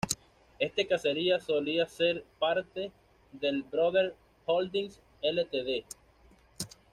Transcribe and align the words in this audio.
Este 0.57 0.87
caserío 0.87 1.39
solía 1.39 1.85
ser 1.85 2.25
parte 2.39 2.91
del 3.33 3.61
"Brothers 3.61 4.15
Holdings 4.47 4.99
Ltd. 5.21 5.83